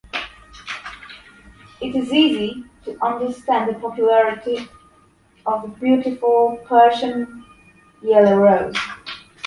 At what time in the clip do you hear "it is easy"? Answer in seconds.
1.79-2.65